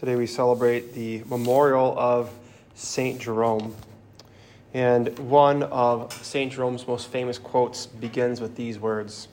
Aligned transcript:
Today 0.00 0.16
we 0.16 0.26
celebrate 0.26 0.94
the 0.94 1.22
memorial 1.28 1.94
of 1.98 2.30
St. 2.74 3.20
Jerome. 3.20 3.76
And 4.72 5.18
one 5.18 5.62
of 5.62 6.14
St. 6.24 6.50
Jerome's 6.50 6.88
most 6.88 7.08
famous 7.08 7.36
quotes 7.36 7.84
begins 7.84 8.40
with 8.40 8.56
these 8.56 8.78
words. 8.78 9.28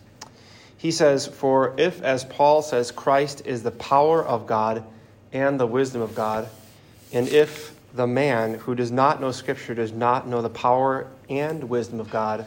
He 0.78 0.92
says, 0.92 1.26
For 1.26 1.74
if, 1.78 2.02
as 2.02 2.26
Paul 2.26 2.62
says, 2.62 2.92
Christ 2.92 3.44
is 3.46 3.64
the 3.64 3.72
power 3.72 4.22
of 4.22 4.46
God 4.46 4.84
and 5.31 5.58
the 5.58 5.65
wisdom 5.65 6.01
of 6.01 6.13
God, 6.13 6.49
and 7.13 7.29
if 7.29 7.74
the 7.94 8.06
man 8.06 8.56
who 8.56 8.76
does 8.76 8.92
not 8.92 9.22
know 9.22 9.31
Scripture 9.31 9.74
does 9.74 9.94
not 9.94 10.28
know 10.28 10.42
the 10.42 10.49
power 10.49 11.08
and 11.29 11.63
wisdom 11.70 12.02
of 12.02 12.10
God, 12.10 12.46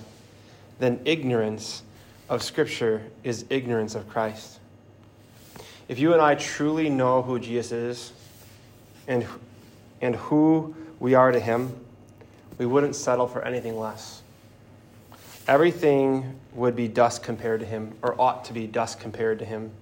then 0.78 1.00
ignorance 1.06 1.82
of 2.28 2.42
Scripture 2.42 3.00
is 3.24 3.46
ignorance 3.48 3.94
of 3.94 4.10
Christ. 4.10 4.60
If 5.90 5.98
you 5.98 6.12
and 6.12 6.22
I 6.22 6.36
truly 6.36 6.88
know 6.88 7.20
who 7.20 7.40
Jesus 7.40 7.72
is 7.72 8.12
and, 9.08 9.26
and 10.00 10.14
who 10.14 10.76
we 11.00 11.14
are 11.14 11.32
to 11.32 11.40
him, 11.40 11.74
we 12.58 12.64
wouldn't 12.64 12.94
settle 12.94 13.26
for 13.26 13.44
anything 13.44 13.76
less. 13.76 14.22
Everything 15.48 16.38
would 16.54 16.76
be 16.76 16.86
dust 16.86 17.24
compared 17.24 17.58
to 17.58 17.66
him, 17.66 17.92
or 18.02 18.14
ought 18.20 18.44
to 18.44 18.52
be 18.52 18.68
dust 18.68 19.00
compared 19.00 19.40
to 19.40 19.44
him. 19.44 19.72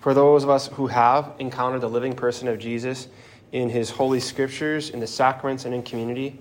For 0.00 0.14
those 0.14 0.42
of 0.42 0.48
us 0.48 0.68
who 0.68 0.86
have 0.86 1.34
encountered 1.38 1.82
the 1.82 1.90
living 1.90 2.14
person 2.14 2.48
of 2.48 2.58
Jesus 2.58 3.08
in 3.52 3.68
his 3.68 3.90
holy 3.90 4.20
scriptures, 4.20 4.88
in 4.88 5.00
the 5.00 5.06
sacraments, 5.06 5.66
and 5.66 5.74
in 5.74 5.82
community, 5.82 6.38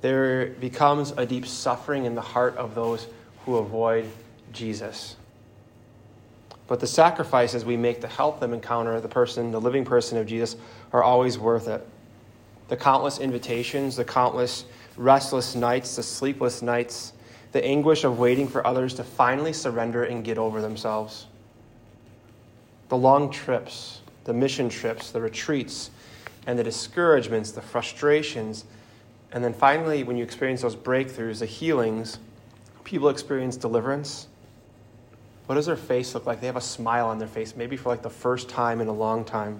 there 0.00 0.46
becomes 0.46 1.12
a 1.12 1.24
deep 1.24 1.46
suffering 1.46 2.04
in 2.04 2.16
the 2.16 2.20
heart 2.20 2.56
of 2.56 2.74
those 2.74 3.06
who 3.44 3.58
avoid 3.58 4.10
Jesus. 4.52 5.14
But 6.68 6.80
the 6.80 6.86
sacrifices 6.86 7.64
we 7.64 7.78
make 7.78 8.02
to 8.02 8.06
help 8.06 8.40
them 8.40 8.52
encounter 8.52 9.00
the 9.00 9.08
person, 9.08 9.50
the 9.50 9.60
living 9.60 9.84
person 9.84 10.18
of 10.18 10.26
Jesus, 10.26 10.54
are 10.92 11.02
always 11.02 11.38
worth 11.38 11.66
it. 11.66 11.84
The 12.68 12.76
countless 12.76 13.18
invitations, 13.18 13.96
the 13.96 14.04
countless 14.04 14.66
restless 14.96 15.54
nights, 15.54 15.96
the 15.96 16.02
sleepless 16.02 16.60
nights, 16.60 17.14
the 17.52 17.64
anguish 17.64 18.04
of 18.04 18.18
waiting 18.18 18.46
for 18.46 18.66
others 18.66 18.92
to 18.94 19.04
finally 19.04 19.54
surrender 19.54 20.04
and 20.04 20.22
get 20.22 20.36
over 20.36 20.60
themselves. 20.60 21.26
The 22.90 22.96
long 22.98 23.30
trips, 23.30 24.02
the 24.24 24.34
mission 24.34 24.68
trips, 24.68 25.10
the 25.10 25.22
retreats, 25.22 25.90
and 26.46 26.58
the 26.58 26.64
discouragements, 26.64 27.50
the 27.50 27.62
frustrations, 27.62 28.66
and 29.32 29.42
then 29.42 29.54
finally, 29.54 30.04
when 30.04 30.16
you 30.18 30.24
experience 30.24 30.62
those 30.62 30.76
breakthroughs, 30.76 31.38
the 31.38 31.46
healings, 31.46 32.18
people 32.84 33.08
experience 33.08 33.56
deliverance 33.56 34.26
what 35.48 35.54
does 35.54 35.64
their 35.64 35.76
face 35.76 36.12
look 36.12 36.26
like? 36.26 36.42
They 36.42 36.46
have 36.46 36.56
a 36.56 36.60
smile 36.60 37.08
on 37.08 37.18
their 37.18 37.26
face, 37.26 37.56
maybe 37.56 37.78
for 37.78 37.88
like 37.88 38.02
the 38.02 38.10
first 38.10 38.50
time 38.50 38.82
in 38.82 38.86
a 38.86 38.92
long 38.92 39.24
time. 39.24 39.58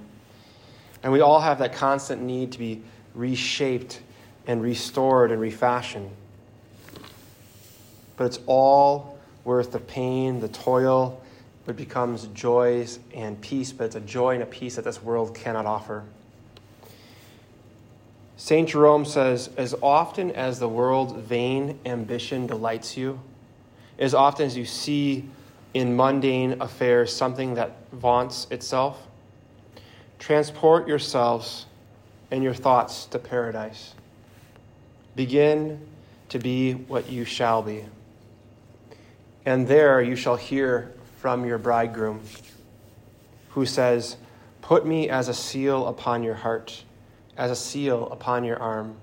And 1.02 1.10
we 1.10 1.22
all 1.22 1.40
have 1.40 1.60
that 1.60 1.72
constant 1.72 2.20
need 2.20 2.52
to 2.52 2.58
be 2.58 2.82
reshaped 3.14 4.02
and 4.46 4.60
restored 4.60 5.32
and 5.32 5.40
refashioned. 5.40 6.10
But 8.18 8.26
it's 8.26 8.38
all 8.44 9.18
worth 9.44 9.72
the 9.72 9.78
pain, 9.78 10.40
the 10.40 10.48
toil. 10.48 11.22
But 11.64 11.72
it 11.72 11.78
becomes 11.78 12.26
joys 12.34 12.98
and 13.14 13.40
peace, 13.40 13.72
but 13.72 13.84
it's 13.84 13.96
a 13.96 14.00
joy 14.00 14.34
and 14.34 14.42
a 14.42 14.46
peace 14.46 14.76
that 14.76 14.84
this 14.84 15.02
world 15.02 15.34
cannot 15.34 15.64
offer. 15.64 16.04
St. 18.36 18.68
Jerome 18.68 19.06
says, 19.06 19.48
As 19.56 19.74
often 19.82 20.32
as 20.32 20.58
the 20.58 20.68
world's 20.68 21.14
vain 21.14 21.78
ambition 21.86 22.46
delights 22.46 22.94
you, 22.94 23.20
as 23.98 24.12
often 24.12 24.44
as 24.44 24.54
you 24.54 24.66
see 24.66 25.30
in 25.74 25.96
mundane 25.96 26.60
affairs 26.60 27.14
something 27.14 27.54
that 27.54 27.76
vaunts 27.92 28.46
itself. 28.50 29.06
Transport 30.18 30.88
yourselves 30.88 31.66
and 32.30 32.42
your 32.42 32.54
thoughts 32.54 33.06
to 33.06 33.18
paradise. 33.18 33.94
Begin 35.14 35.80
to 36.28 36.38
be 36.38 36.72
what 36.72 37.10
you 37.10 37.24
shall 37.24 37.62
be. 37.62 37.84
And 39.44 39.66
there 39.66 40.02
you 40.02 40.16
shall 40.16 40.36
hear 40.36 40.94
from 41.18 41.46
your 41.46 41.58
bridegroom, 41.58 42.20
who 43.50 43.66
says, 43.66 44.16
Put 44.60 44.86
me 44.86 45.08
as 45.08 45.28
a 45.28 45.34
seal 45.34 45.86
upon 45.86 46.22
your 46.22 46.34
heart, 46.34 46.84
as 47.36 47.50
a 47.50 47.56
seal 47.56 48.08
upon 48.10 48.44
your 48.44 48.58
arm. 48.58 48.96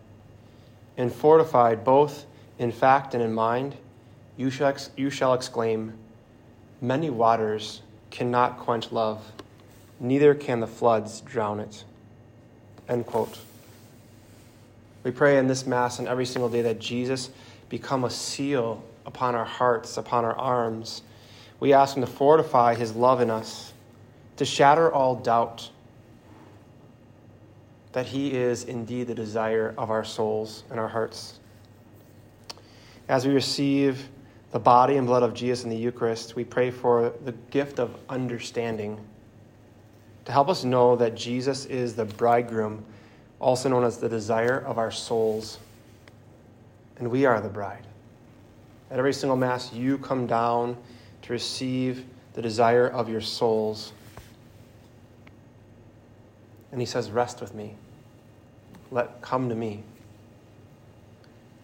And 0.97 1.11
fortified 1.11 1.83
both 1.83 2.25
in 2.59 2.71
fact 2.71 3.13
and 3.13 3.23
in 3.23 3.33
mind, 3.33 3.75
you 4.37 4.49
shall, 4.49 4.75
you 4.95 5.09
shall 5.09 5.33
exclaim, 5.33 5.93
Many 6.85 7.09
waters 7.09 7.81
cannot 8.11 8.59
quench 8.59 8.91
love, 8.91 9.31
neither 9.99 10.35
can 10.35 10.59
the 10.59 10.67
floods 10.67 11.21
drown 11.21 11.59
it. 11.59 11.83
End 12.87 13.07
quote. 13.07 13.39
We 15.03 15.09
pray 15.09 15.39
in 15.39 15.47
this 15.47 15.65
Mass 15.65 15.97
and 15.97 16.07
every 16.07 16.27
single 16.27 16.47
day 16.47 16.61
that 16.61 16.77
Jesus 16.77 17.31
become 17.69 18.03
a 18.03 18.09
seal 18.11 18.83
upon 19.03 19.33
our 19.33 19.45
hearts, 19.45 19.97
upon 19.97 20.25
our 20.25 20.35
arms. 20.35 21.01
We 21.59 21.73
ask 21.73 21.97
Him 21.97 22.01
to 22.01 22.07
fortify 22.07 22.75
His 22.75 22.95
love 22.95 23.19
in 23.19 23.31
us, 23.31 23.73
to 24.37 24.45
shatter 24.45 24.93
all 24.93 25.15
doubt 25.15 25.71
that 27.93 28.05
He 28.05 28.35
is 28.35 28.63
indeed 28.63 29.07
the 29.07 29.15
desire 29.15 29.73
of 29.75 29.89
our 29.89 30.03
souls 30.03 30.63
and 30.69 30.79
our 30.79 30.89
hearts. 30.89 31.39
As 33.09 33.25
we 33.25 33.33
receive 33.33 34.07
the 34.55 34.59
body 34.59 34.95
and 34.95 35.05
blood 35.05 35.21
of 35.21 35.33
Jesus 35.33 35.65
in 35.65 35.69
the 35.69 35.75
Eucharist, 35.75 36.37
we 36.37 36.45
pray 36.45 36.71
for 36.71 37.11
the 37.25 37.33
gift 37.51 37.77
of 37.77 37.93
understanding 38.07 38.97
to 40.23 40.31
help 40.31 40.47
us 40.47 40.63
know 40.63 40.95
that 40.95 41.13
Jesus 41.13 41.65
is 41.65 41.93
the 41.93 42.05
bridegroom, 42.05 42.85
also 43.41 43.67
known 43.67 43.83
as 43.83 43.97
the 43.97 44.07
desire 44.07 44.59
of 44.59 44.77
our 44.77 44.91
souls, 44.91 45.59
and 46.99 47.11
we 47.11 47.25
are 47.25 47.41
the 47.41 47.49
bride. 47.49 47.85
At 48.89 48.97
every 48.97 49.11
single 49.11 49.35
Mass, 49.35 49.73
you 49.73 49.97
come 49.97 50.25
down 50.25 50.77
to 51.23 51.33
receive 51.33 52.05
the 52.31 52.41
desire 52.41 52.87
of 52.87 53.09
your 53.09 53.19
souls. 53.19 53.91
And 56.71 56.79
he 56.79 56.85
says, 56.85 57.11
Rest 57.11 57.41
with 57.41 57.53
me. 57.53 57.75
Let 58.89 59.21
come 59.21 59.49
to 59.49 59.55
me. 59.55 59.83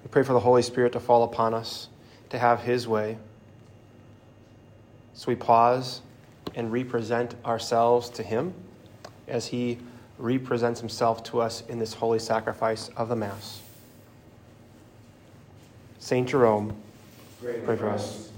We 0.04 0.10
pray 0.10 0.24
for 0.24 0.34
the 0.34 0.42
Holy 0.42 0.62
Spirit 0.62 0.92
to 0.92 1.00
fall 1.00 1.24
upon 1.24 1.54
us 1.54 1.88
to 2.32 2.40
have 2.40 2.62
His 2.62 2.88
way. 2.88 3.18
So 5.14 5.28
we 5.28 5.36
pause 5.36 6.02
and 6.56 6.72
represent 6.72 7.36
ourselves 7.46 8.10
to 8.12 8.24
Him 8.24 8.54
as 9.28 9.48
He 9.48 9.78
represents 10.18 10.80
Himself 10.80 11.24
to 11.26 11.42
us 11.42 11.64
in 11.68 11.78
this 11.78 11.94
holy 11.94 12.20
sacrifice 12.20 12.90
of 12.98 13.10
the 13.10 13.16
Mass. 13.16 13.62
Saint 16.00 16.30
Jerome, 16.30 16.76
pray 17.42 17.78
for 17.78 17.90
us. 17.90 18.31